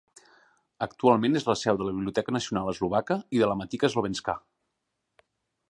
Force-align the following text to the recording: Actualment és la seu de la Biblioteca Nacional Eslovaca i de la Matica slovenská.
Actualment 0.85 1.39
és 1.39 1.45
la 1.49 1.55
seu 1.63 1.77
de 1.81 1.87
la 1.89 1.93
Biblioteca 1.97 2.35
Nacional 2.37 2.73
Eslovaca 2.73 3.19
i 3.39 3.43
de 3.45 3.49
la 3.53 3.61
Matica 3.61 3.93
slovenská. 3.97 4.37